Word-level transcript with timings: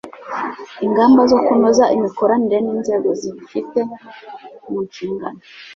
ingamba 0.85 1.21
zo 1.31 1.37
kunoza 1.45 1.83
imikoranire 1.95 2.57
n 2.65 2.67
inzego 2.73 3.09
zibifite 3.19 3.79
mu 4.69 4.79
nshingano 4.87 5.39